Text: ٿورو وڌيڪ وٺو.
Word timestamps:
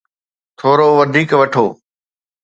ٿورو 0.57 0.87
وڌيڪ 0.97 1.29
وٺو. 1.39 1.65